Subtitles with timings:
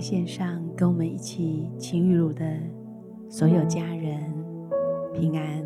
[0.00, 2.42] 在线上跟我们一起情雨乳的
[3.28, 4.18] 所有家人
[5.12, 5.62] 平安。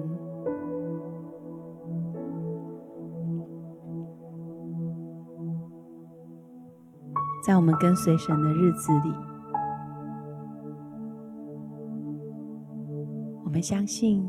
[7.46, 9.14] 在我们跟随神的日子里，
[13.44, 14.28] 我们相信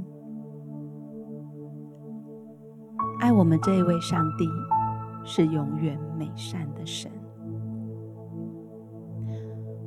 [3.21, 4.45] 爱我们这一位上帝
[5.23, 7.11] 是永远美善的神。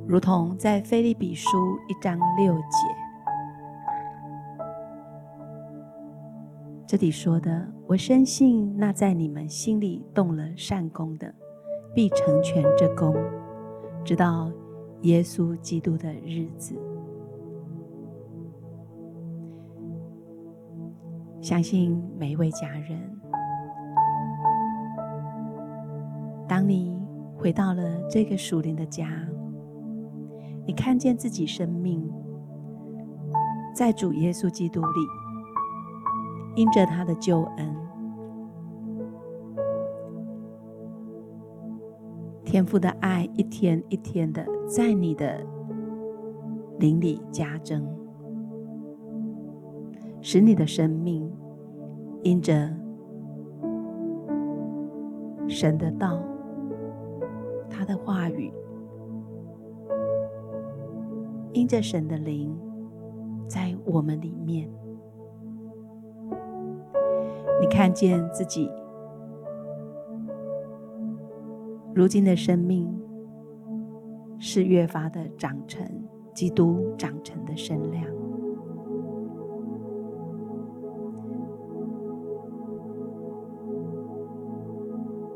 [0.09, 2.77] 如同在腓立比书一章六节，
[6.87, 11.31] 这里说的：“我深信那在你们心里动了善工的，
[11.93, 13.15] 必成全这工，
[14.03, 14.51] 直到
[15.03, 16.73] 耶稣基督的日子。”
[21.39, 22.99] 相信每一位家人，
[26.47, 26.99] 当你
[27.37, 29.07] 回到了这个属灵的家。
[30.69, 32.07] 你看见自己生命
[33.73, 34.99] 在主耶稣基督里，
[36.55, 37.75] 因着他的救恩，
[42.45, 45.43] 天父的爱一天一天的在你的
[46.77, 47.83] 灵里加增，
[50.21, 51.27] 使你的生命
[52.21, 52.71] 因着
[55.47, 56.21] 神的道，
[57.71, 58.53] 他的话语。
[61.59, 62.57] 因着神的灵
[63.45, 64.71] 在我们里面，
[67.59, 68.71] 你看见自己
[71.93, 72.89] 如今的生命
[74.39, 75.85] 是越发的长成
[76.33, 78.05] 基督长成的身量，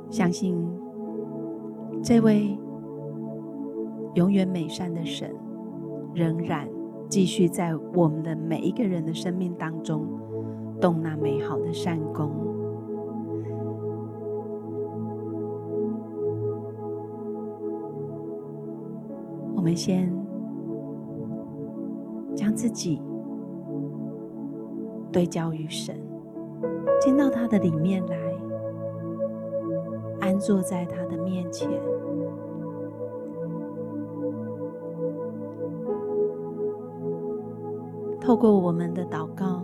[0.10, 0.58] 相信
[2.02, 2.58] 这位
[4.14, 5.30] 永远美善的神。
[6.14, 6.68] 仍然
[7.10, 10.06] 继续在我们的每一个人的生命当中
[10.80, 12.32] 动那美好的善功。
[19.56, 20.14] 我们先
[22.36, 23.02] 将自己
[25.10, 25.96] 对焦于神，
[27.00, 28.18] 进到他的里面来，
[30.20, 31.70] 安坐在他的面前。
[38.24, 39.62] 透过我们的祷告，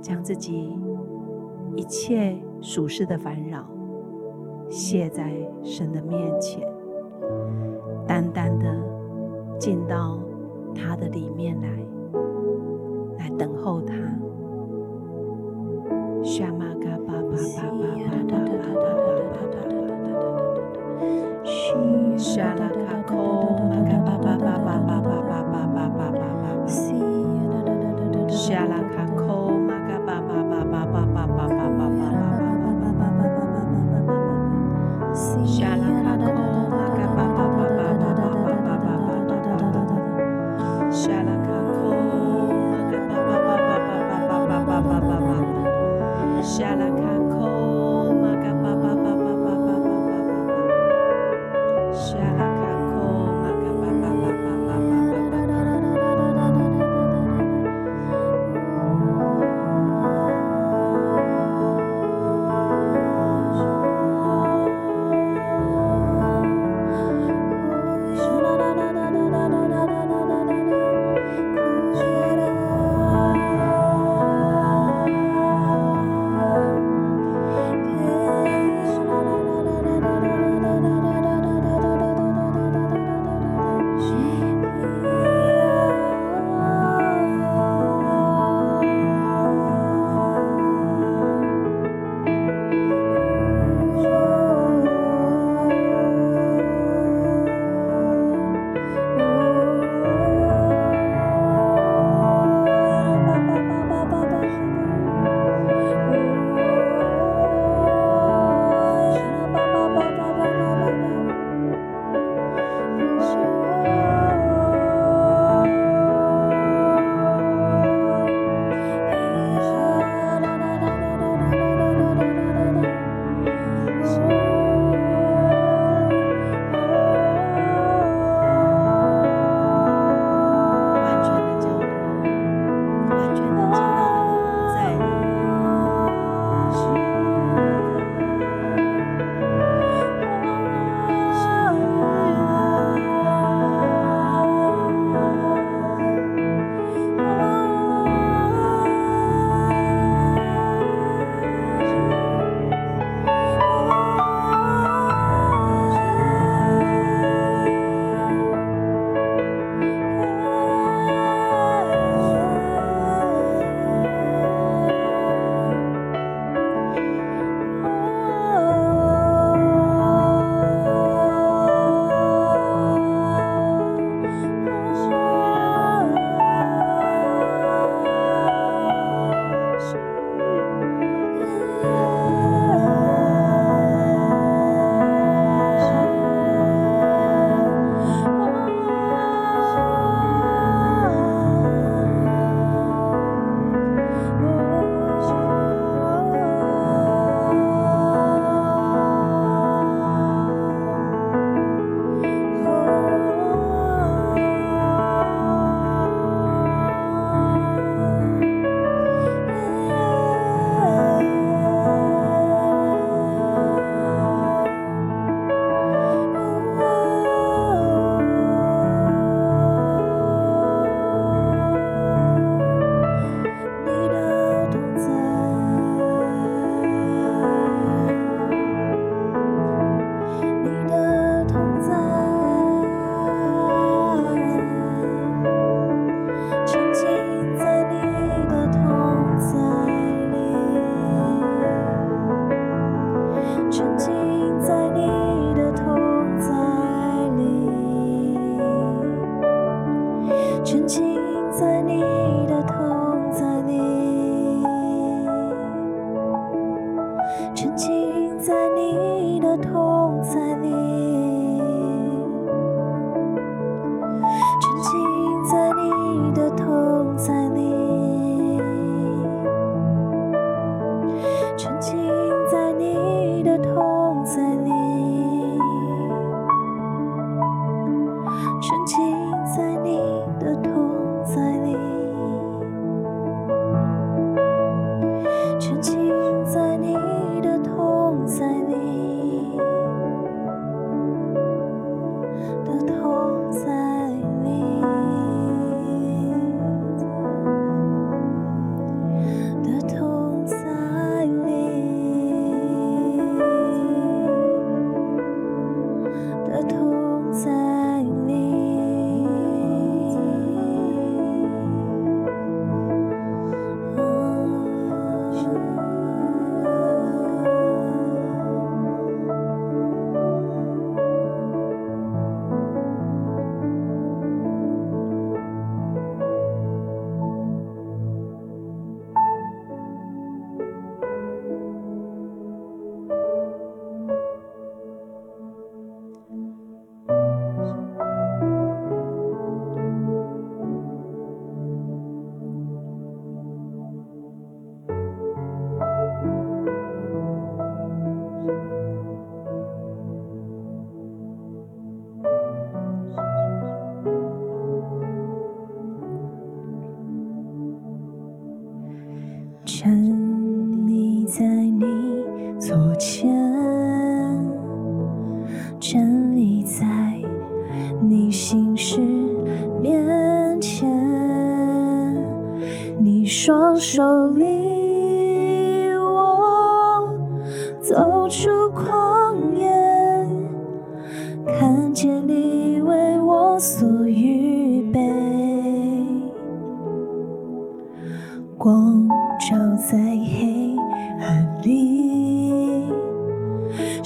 [0.00, 0.78] 将自己
[1.74, 3.66] 一切属世的烦扰
[4.70, 5.32] 卸在
[5.64, 6.62] 神的面前，
[8.06, 8.66] 单单的
[9.58, 10.20] 进到
[10.72, 11.68] 他的里面来，
[13.18, 13.96] 来等候他。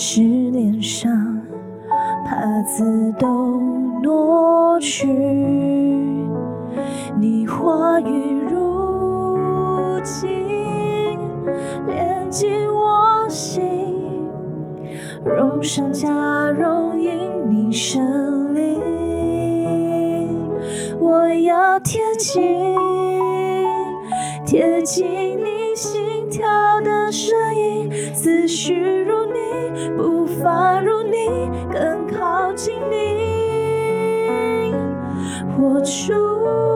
[0.02, 1.12] 是脸上
[2.24, 3.60] 怕自都
[4.02, 5.06] 挪去。
[7.20, 10.30] 你话语如今
[11.86, 13.62] 连进我心，
[15.22, 17.10] 容上加容因
[17.50, 18.80] 你生灵，
[20.98, 22.42] 我要贴近。
[24.46, 26.48] 贴近你心跳
[26.80, 28.99] 的声音，思绪。
[29.96, 34.74] 步伐如你，更靠近你。
[35.58, 36.69] 我出。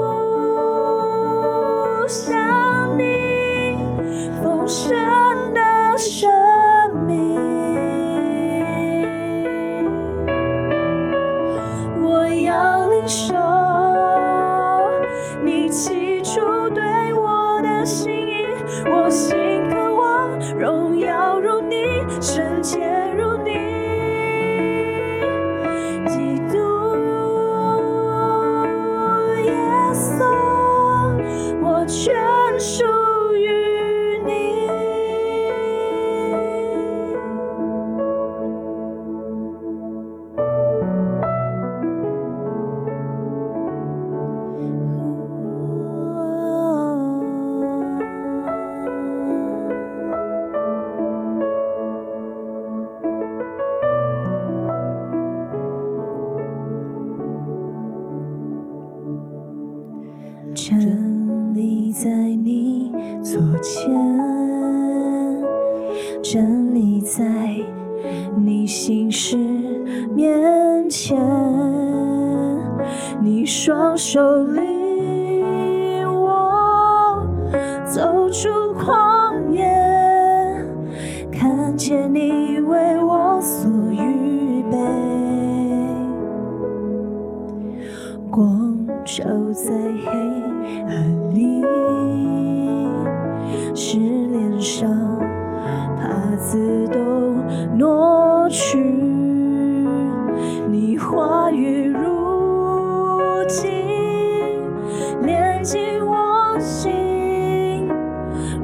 [105.64, 107.88] 紧我心，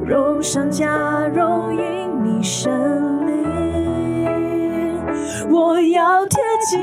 [0.05, 2.71] 绒上加绒因你神
[3.25, 4.29] 灵，
[5.49, 6.39] 我要贴
[6.69, 6.79] 近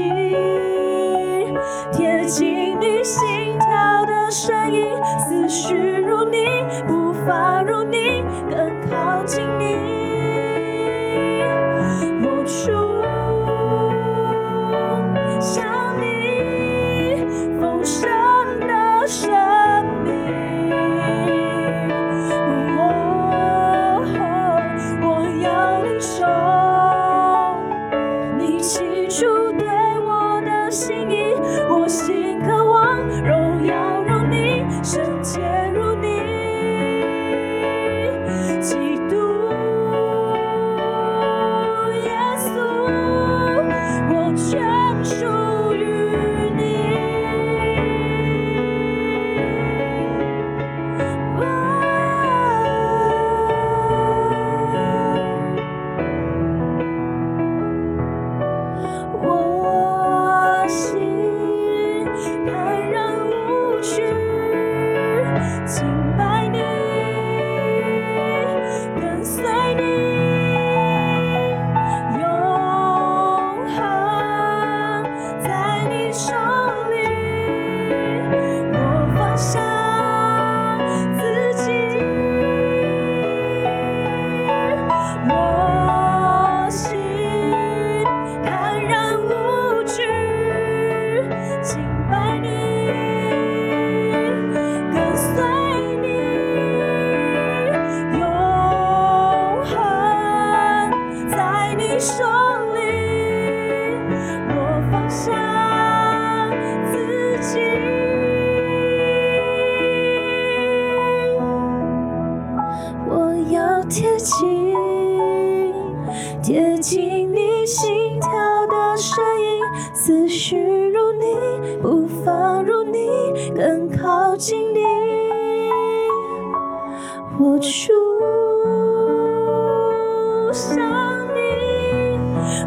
[1.92, 4.88] 贴近你心跳的声音，
[5.20, 8.58] 思绪如你，步伐如你，更
[8.90, 9.97] 靠近你。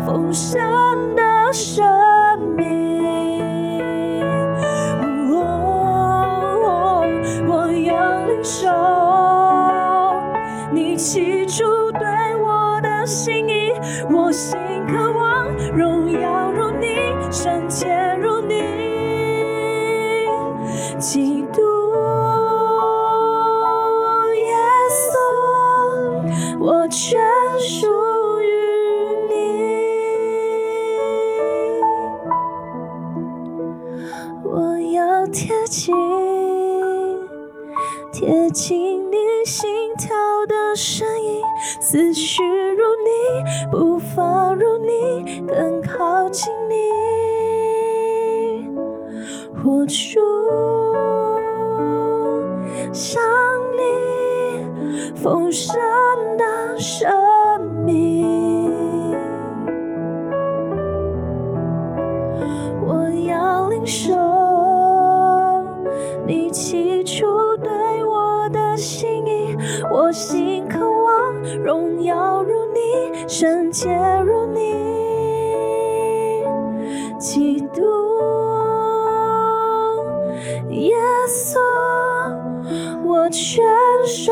[0.05, 0.59] 丰盛
[1.15, 1.21] 的
[1.53, 1.83] 生
[2.55, 3.81] 命。
[5.31, 7.05] 我
[7.47, 8.67] 我要领受
[10.71, 12.01] 你起初对
[12.41, 13.71] 我的心意，
[14.09, 16.87] 我心渴望荣耀如你，
[17.31, 17.87] 圣洁
[18.21, 18.55] 如你，
[41.91, 46.75] 思绪如你，步伐如你，更靠近你，
[49.61, 50.21] 活出
[52.93, 53.21] 想
[53.75, 53.83] 你
[55.17, 55.75] 丰盛
[56.37, 56.45] 的。
[56.79, 57.11] 生
[57.85, 58.25] 命，
[62.87, 64.15] 我要领受
[66.25, 67.25] 你起初
[67.57, 67.69] 对
[68.03, 69.55] 我的心意，
[69.91, 70.50] 我心
[71.63, 73.89] 荣耀如你，圣洁
[74.25, 74.59] 如你，
[77.19, 77.81] 基督
[80.69, 80.95] 耶
[81.27, 81.57] 稣，
[83.03, 83.63] 我全
[84.05, 84.31] 属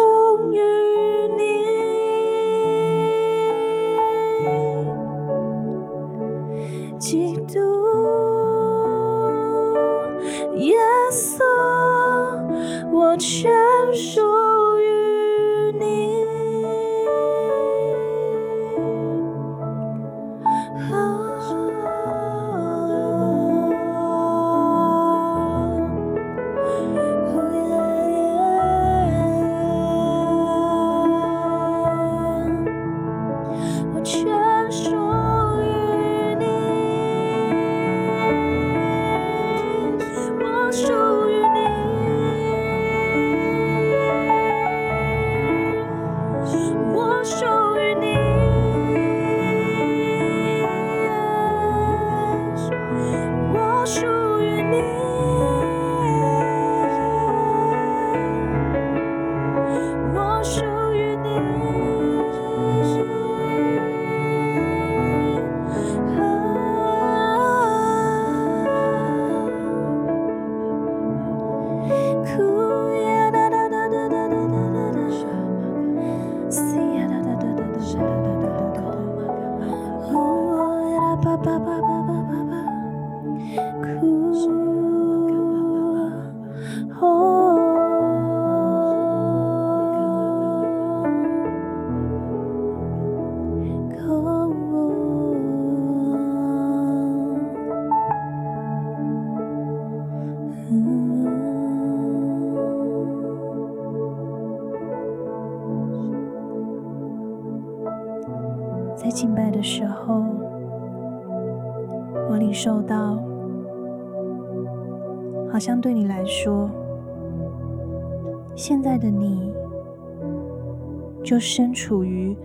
[121.39, 122.35] 就身处于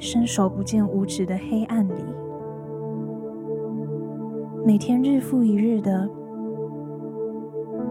[0.00, 2.04] 伸手不见五指的黑暗里，
[4.64, 6.10] 每天日复一日的，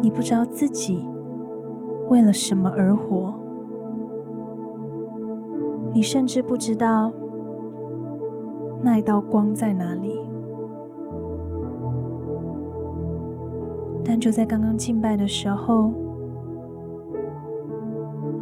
[0.01, 1.07] 你不知道自己
[2.09, 3.33] 为了什么而活，
[5.93, 7.13] 你甚至不知道。
[8.81, 10.19] 那一道光在哪里？
[14.03, 15.93] 但就在刚刚敬拜的时候，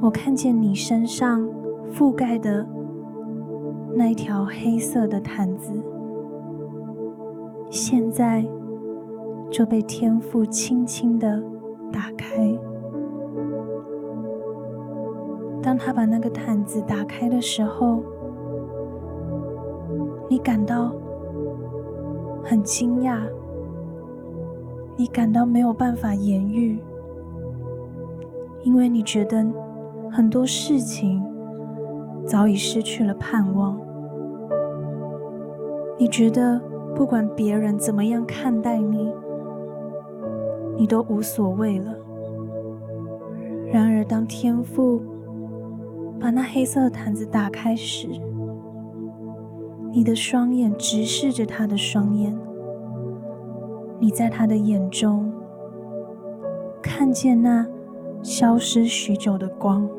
[0.01, 1.47] 我看见你身上
[1.93, 2.67] 覆盖的
[3.95, 5.71] 那一条黑色的毯子，
[7.69, 8.43] 现在
[9.51, 11.39] 就被天父轻轻的
[11.91, 12.57] 打开。
[15.61, 18.03] 当他把那个毯子打开的时候，
[20.27, 20.91] 你感到
[22.43, 23.19] 很惊讶，
[24.97, 26.79] 你感到没有办法言喻，
[28.63, 29.45] 因为你觉得
[30.11, 31.23] 很多事情
[32.25, 33.79] 早已失去了盼望。
[35.97, 36.59] 你觉得
[36.95, 39.13] 不管别人怎么样看待你，
[40.77, 41.95] 你都无所谓了。
[43.71, 45.01] 然而，当天父
[46.19, 48.07] 把那黑色的毯子打开时，
[49.91, 52.37] 你的双眼直视着他的双眼，
[53.99, 55.31] 你在他的眼中
[56.81, 57.65] 看见那
[58.21, 59.89] 消失许久的光，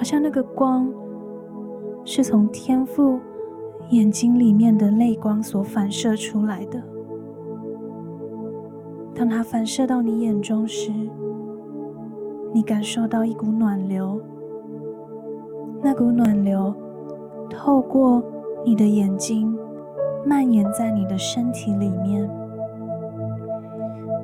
[0.00, 0.90] 好像那个光
[2.06, 3.20] 是从天父
[3.90, 6.82] 眼睛里面的泪光所反射出来的。
[9.14, 10.90] 当它反射到你眼中时，
[12.50, 14.18] 你感受到一股暖流，
[15.82, 16.74] 那股暖流
[17.50, 18.22] 透过
[18.64, 19.54] 你的眼睛，
[20.24, 22.26] 蔓延在你的身体里面，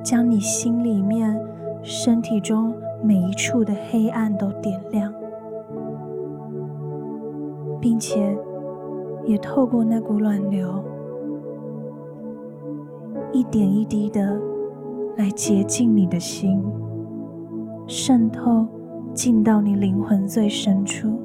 [0.02, 1.38] 将你心里面、
[1.82, 5.12] 身体中每一处的黑暗都点亮，
[7.86, 8.36] 并且
[9.24, 10.82] 也透过那股暖流，
[13.32, 14.36] 一点一滴的
[15.16, 16.60] 来洁净你的心。
[17.86, 18.66] 渗透
[19.14, 21.16] 进到你灵魂最深处，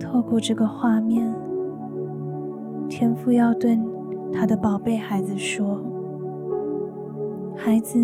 [0.00, 1.32] 透过这个画面，
[2.88, 3.78] 天父要对
[4.32, 5.80] 他的宝贝孩子说
[7.54, 7.96] ：“孩子，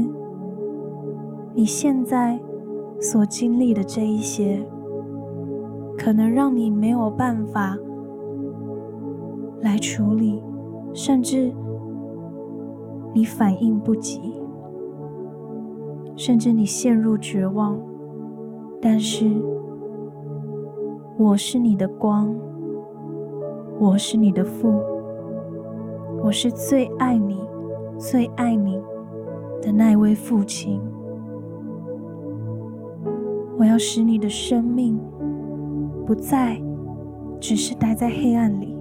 [1.52, 2.38] 你现在
[3.00, 4.64] 所经历的这一些，
[6.02, 7.76] 可能让你没有办法
[9.60, 10.42] 来处理，
[10.94, 11.52] 甚至
[13.12, 14.18] 你反应不及。”
[16.16, 17.78] 甚至你陷入绝望，
[18.80, 19.26] 但是
[21.18, 22.34] 我是你的光，
[23.78, 24.82] 我是你的父，
[26.22, 27.42] 我是最爱你、
[27.98, 28.78] 最爱你
[29.62, 30.80] 的那位父亲。
[33.58, 35.00] 我要使你的生命
[36.10, 36.60] 不再
[37.38, 38.76] 只是待在黑暗里，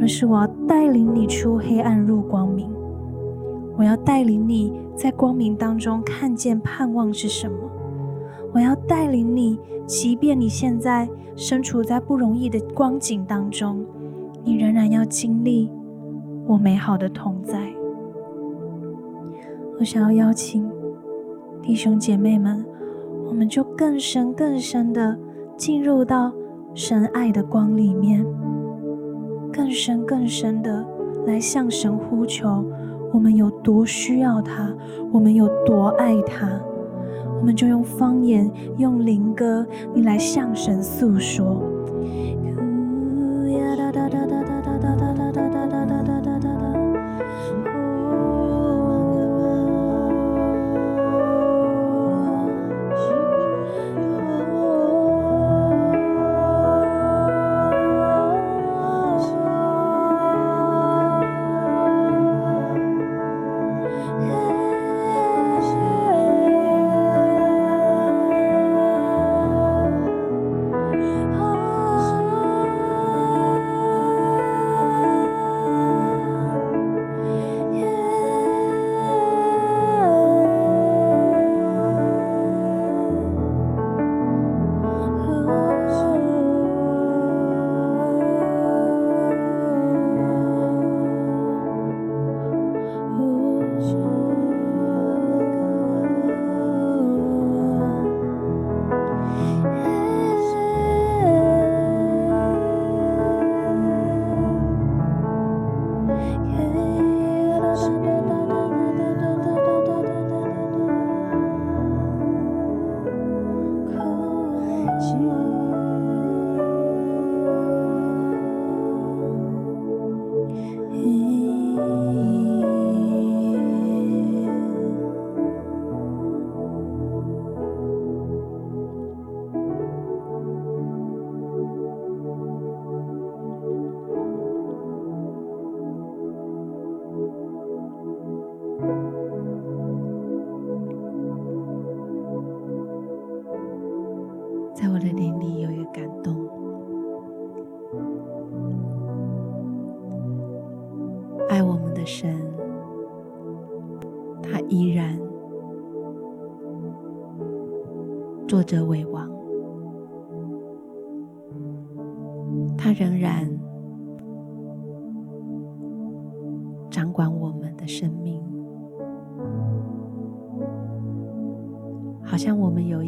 [0.00, 2.70] 而是我要带领你出黑暗入光明。
[3.76, 7.54] 我要带领你在光明当中看见盼望是什么。
[8.54, 11.06] 我要带领你，即便你现在
[11.36, 13.84] 身处在不容易的光景当中，
[14.42, 15.70] 你仍然要经历
[16.46, 17.60] 我美好的同在。
[19.78, 20.66] 我想要邀请
[21.62, 22.64] 弟兄姐妹们，
[23.28, 25.14] 我们就更深更深的
[25.54, 26.32] 进入到
[26.78, 28.24] 神爱的光里面，
[29.52, 30.86] 更深更深的
[31.26, 32.64] 来向神呼求。
[33.12, 34.72] 我们有多需要他，
[35.10, 36.48] 我们有多爱他，
[37.40, 41.60] 我们就用方言、用灵歌，你来向神诉说。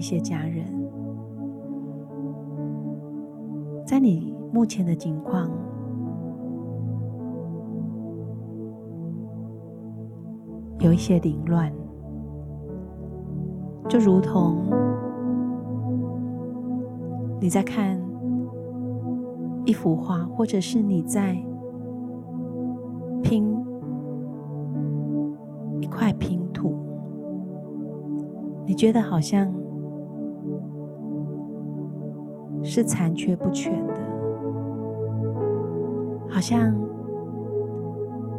[0.00, 0.64] 一些家人，
[3.84, 5.50] 在你目前的境况，
[10.78, 11.70] 有一些凌乱，
[13.90, 14.64] 就如同。
[17.38, 18.00] 你在看
[19.66, 21.36] 一幅画，或者是你在
[23.22, 23.54] 拼
[25.82, 26.74] 一块拼图，
[28.64, 29.52] 你觉得好像
[32.72, 33.94] 是残缺不全的，
[36.28, 36.72] 好像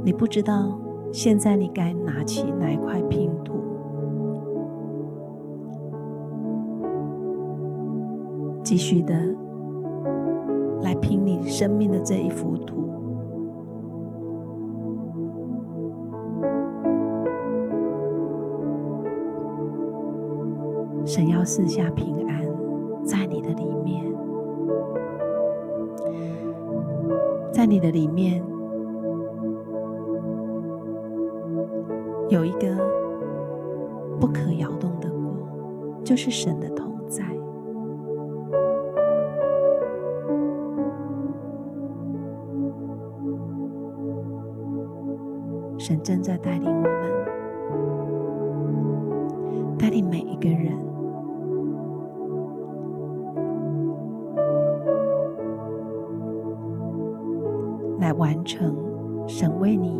[0.06, 0.80] 你不知道
[1.12, 3.56] 现在你该拿起哪一块拼图，
[8.64, 9.14] 继续的
[10.82, 12.78] 来拼你生命的这一幅图。
[21.06, 22.42] 神要四下平安
[27.62, 28.44] 在你的里面
[32.28, 32.76] 有一个
[34.20, 37.24] 不可摇动的国，就是神的同在。
[45.78, 46.90] 神正在带领我们，
[49.78, 50.91] 带领每一个人。
[58.22, 58.76] 完成
[59.28, 60.00] 神为你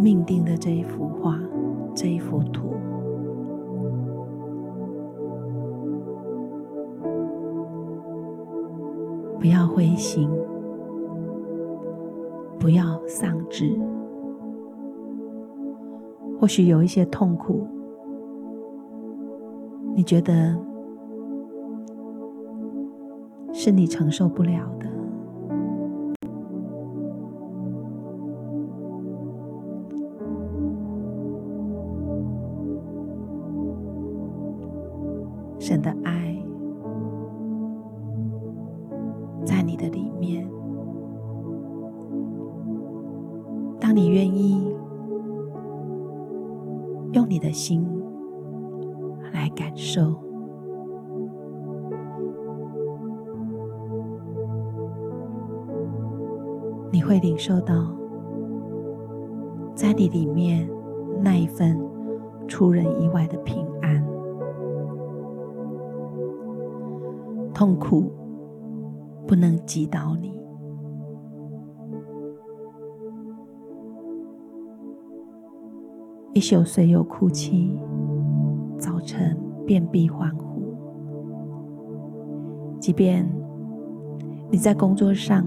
[0.00, 1.36] 命定的这一幅画，
[1.96, 2.68] 这一幅图。
[9.40, 10.30] 不要灰心，
[12.60, 13.76] 不要丧志。
[16.38, 17.66] 或许有一些痛苦，
[19.92, 20.56] 你觉得
[23.52, 24.86] 是你承受不了的。
[43.98, 44.64] 你愿意
[47.14, 47.84] 用你的心
[49.32, 50.14] 来感受，
[56.92, 57.92] 你会领受到
[59.74, 60.70] 在你里面
[61.20, 61.76] 那一份
[62.46, 64.00] 出人意外的平安。
[67.52, 68.12] 痛苦
[69.26, 70.37] 不能击倒你，
[76.38, 77.76] 一宿虽有哭泣，
[78.78, 80.62] 早晨便必欢呼。
[82.78, 83.28] 即便
[84.48, 85.44] 你在工作上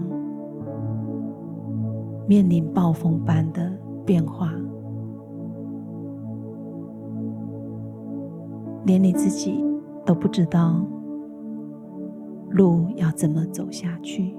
[2.27, 3.71] 面临暴风般的
[4.05, 4.51] 变化，
[8.85, 9.63] 连你自己
[10.05, 10.85] 都不知道。
[12.49, 14.35] 路要怎么走下去？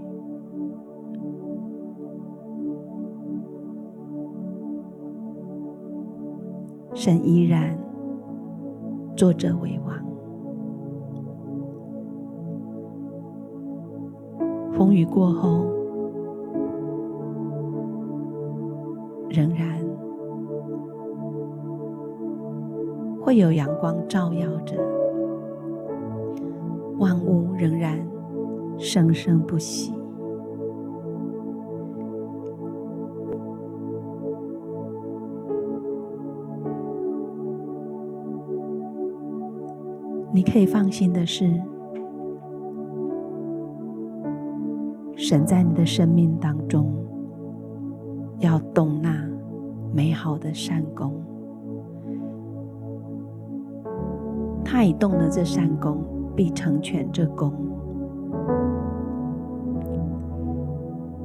[7.05, 7.77] 神依然
[9.17, 9.93] 坐着为王，
[14.73, 15.67] 风雨过后，
[19.31, 19.85] 仍然
[23.21, 24.77] 会有阳光照耀着。
[27.01, 27.99] 万物仍然
[28.79, 29.93] 生生不息。
[40.33, 41.61] 你可以放心的是，
[45.14, 46.92] 神在你的生命当中
[48.38, 49.29] 要动那
[49.92, 51.12] 美好的善工，
[54.64, 56.03] 他已动了这善工。
[56.35, 57.53] 必成全这工。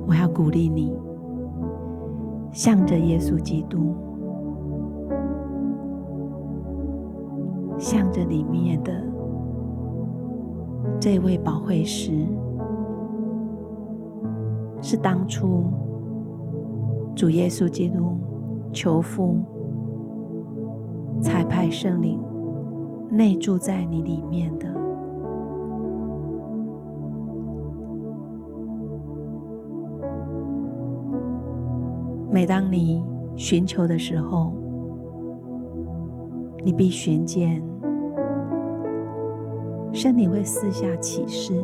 [0.05, 0.93] 我要鼓励你，
[2.51, 3.95] 向着耶稣基督，
[8.17, 8.91] 这里面的
[10.99, 12.25] 这位保惠师，
[14.81, 15.65] 是当初
[17.15, 18.17] 主耶稣基督
[18.73, 19.37] 求父
[21.21, 22.19] 差派圣灵
[23.11, 24.67] 内住在你里面的。
[32.31, 34.53] 每当你寻求的时候，
[36.65, 37.61] 你必寻见，
[39.97, 41.55] 圣灵会四下启示，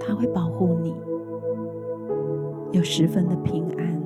[0.00, 0.92] 他会保护你，
[2.72, 4.02] 有十分的平安，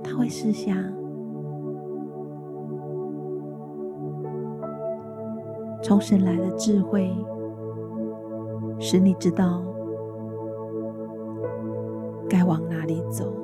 [0.00, 0.76] 他会四下
[5.82, 7.10] 从神来的智慧，
[8.78, 9.60] 使你知道。
[12.28, 13.37] 该往哪里走。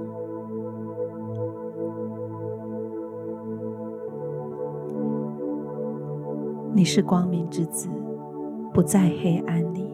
[6.77, 7.89] 你是光明之子，
[8.73, 9.87] 不在黑暗里。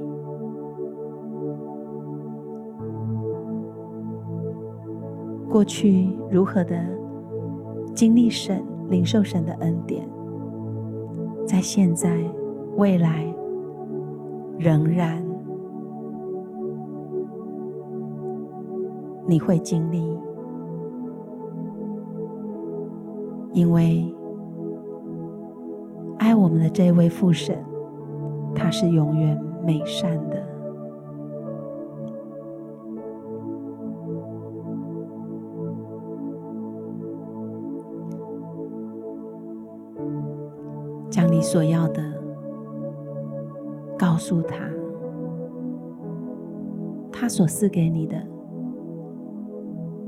[5.46, 6.76] 过去如何的
[7.94, 10.08] 经历神、领受神的恩典，
[11.46, 12.18] 在现在、
[12.76, 13.26] 未来
[14.58, 15.22] 仍然，
[19.26, 20.18] 你会经历，
[23.52, 24.10] 因为
[26.50, 27.56] 我们的这位父神，
[28.56, 30.44] 他是永远美善的。
[41.08, 42.02] 将你所要的
[43.96, 44.56] 告诉他，
[47.12, 48.20] 他所赐给你的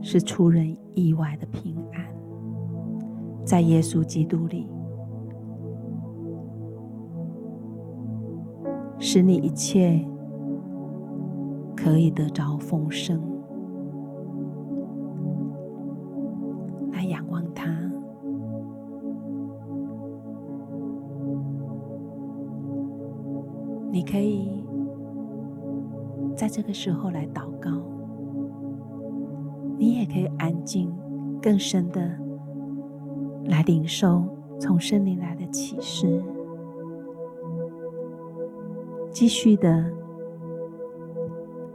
[0.00, 2.04] 是出人意外的平安，
[3.44, 4.68] 在耶稣基督里，
[9.14, 10.02] 使你一切
[11.76, 13.20] 可以得着丰盛。
[23.90, 24.64] 你可以
[26.34, 27.70] 在这个时候来祷告，
[29.76, 30.90] 你也可以安静、
[31.42, 32.00] 更深的
[33.44, 34.24] 来领受
[34.58, 36.22] 从圣灵来的启示，
[39.12, 39.84] 继续的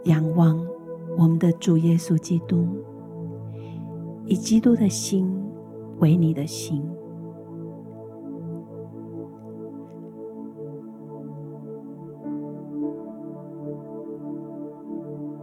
[0.05, 0.59] 仰望
[1.17, 2.67] 我们的主耶稣基督，
[4.25, 5.31] 以基督的心
[5.99, 6.83] 为你的心。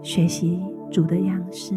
[0.03, 1.75] 学习主的样式，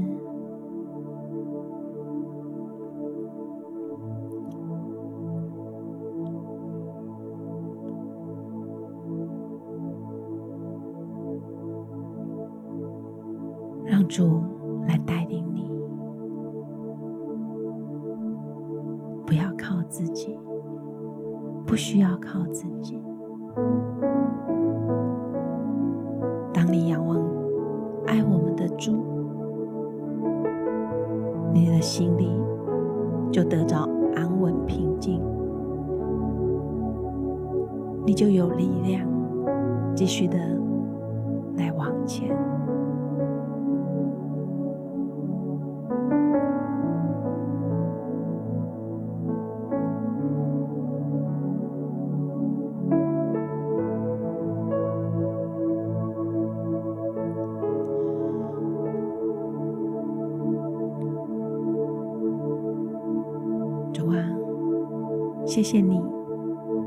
[65.58, 66.00] 谢谢你，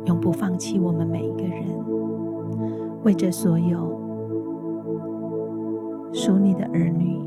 [0.05, 1.65] 永不放弃我们每一个人。
[3.03, 4.01] 为着所有
[6.13, 7.19] 属你的儿女，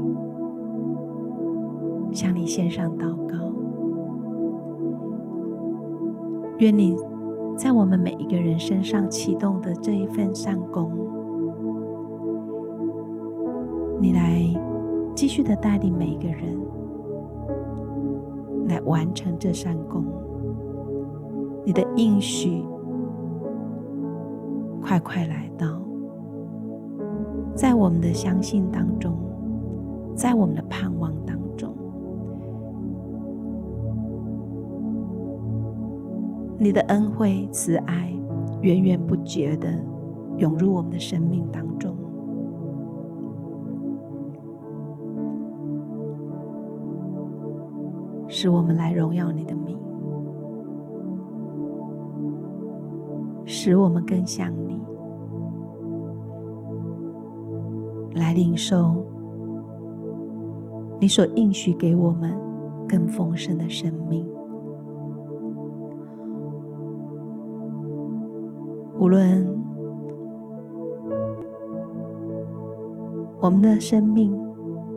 [2.14, 3.36] 向你献上祷告。
[6.60, 6.96] 愿你
[7.58, 10.94] 在我们每一个人身上启动的这一份善功，
[14.00, 14.42] 你来
[15.14, 16.58] 继续的带领每一个人，
[18.70, 20.06] 来完成这善功。
[21.66, 22.64] 你的应许
[24.82, 25.82] 快快来到，
[27.56, 29.18] 在我们的相信当中，
[30.14, 31.74] 在我们的盼望当中，
[36.58, 38.14] 你的恩惠慈爱
[38.62, 39.70] 源源不绝的
[40.38, 41.96] 涌入我们的生命当中，
[48.28, 49.78] 使我们来荣耀你的名。
[53.64, 54.78] 使我们更像你，
[58.14, 59.06] 来领受
[61.00, 62.38] 你所应许给我们
[62.90, 64.28] 更丰盛的生命。
[69.00, 69.48] 无论
[73.40, 74.38] 我们的生命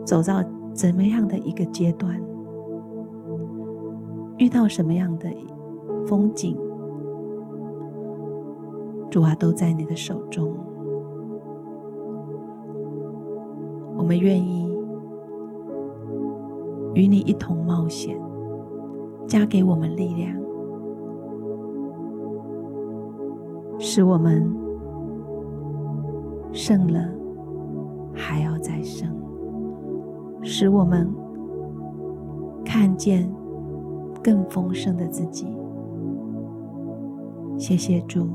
[0.03, 2.21] 走到怎么样的一个阶段，
[4.37, 5.29] 遇到什么样的
[6.05, 6.66] 风景。
[9.09, 10.53] 主啊，都在你的手中。
[13.97, 14.71] 我们愿意
[16.93, 18.19] 与你一同冒险，
[19.27, 20.33] 加给我们力量，
[23.79, 24.49] 使我们
[26.51, 26.99] 胜了，
[28.13, 29.09] 还要再胜。
[30.43, 31.11] 使我们
[32.63, 33.29] 看见
[34.23, 35.47] 更丰盛的自己。
[37.57, 38.27] 谢谢主，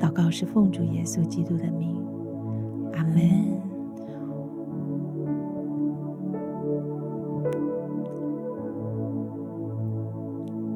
[0.00, 1.94] 祷告是奉主耶稣基督的名，
[2.94, 3.20] 阿门。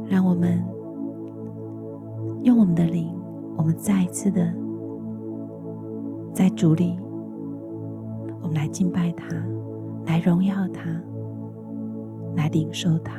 [0.07, 0.63] 让我们
[2.43, 3.11] 用我们的灵，
[3.57, 4.55] 我们再一次的
[6.33, 6.97] 在主里，
[8.43, 9.27] 我们来敬拜他，
[10.07, 10.83] 来荣耀他，
[12.37, 13.19] 来领受他。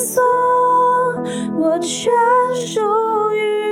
[0.00, 0.20] 耶稣，
[1.58, 2.10] 我全
[2.54, 2.80] 属
[3.32, 3.69] 于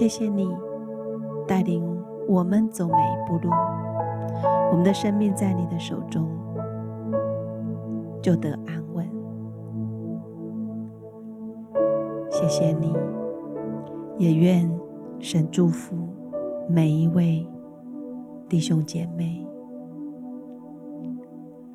[0.00, 0.48] 谢谢你
[1.46, 1.84] 带领
[2.26, 3.50] 我们走每一步路，
[4.70, 6.26] 我们的生命在你的手中
[8.22, 9.06] 就得安稳。
[12.30, 12.96] 谢谢你，
[14.16, 14.72] 也愿
[15.18, 15.94] 神祝福
[16.66, 17.46] 每一位
[18.48, 19.46] 弟兄姐妹。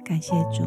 [0.04, 0.64] 感谢主。